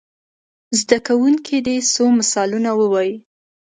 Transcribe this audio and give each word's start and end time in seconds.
زده 0.79 0.97
کوونکي 1.07 1.57
دې 1.65 1.77
څو 1.93 2.03
مثالونه 2.19 2.69
ووايي. 2.79 3.15